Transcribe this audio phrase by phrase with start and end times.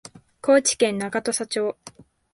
[0.41, 1.77] 高知県中土佐町